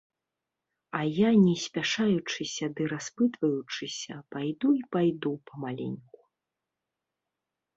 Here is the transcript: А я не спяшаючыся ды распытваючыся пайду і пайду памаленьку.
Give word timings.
А 0.99 1.01
я 1.17 1.29
не 1.47 1.51
спяшаючыся 1.65 2.65
ды 2.79 2.87
распытваючыся 2.93 4.13
пайду 4.37 4.69
і 4.79 4.83
пайду 4.97 5.33
памаленьку. 5.51 6.21